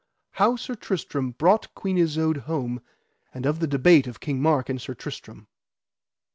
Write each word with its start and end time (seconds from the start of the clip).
How 0.31 0.55
Sir 0.55 0.73
Tristram 0.73 1.29
brought 1.29 1.75
Queen 1.75 1.95
Isoud 1.99 2.37
home, 2.45 2.81
and 3.35 3.45
of 3.45 3.59
the 3.59 3.67
debate 3.67 4.07
of 4.07 4.19
King 4.19 4.41
Mark 4.41 4.67
and 4.67 4.81
Sir 4.81 4.95
Tristram. 4.95 5.45